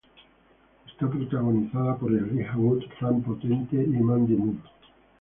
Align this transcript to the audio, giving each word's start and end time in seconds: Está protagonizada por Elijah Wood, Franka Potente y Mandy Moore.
Está 0.87 1.07
protagonizada 1.07 1.95
por 1.95 2.11
Elijah 2.11 2.57
Wood, 2.57 2.81
Franka 2.97 3.27
Potente 3.27 3.75
y 3.75 3.85
Mandy 4.01 4.33
Moore. 4.33 4.57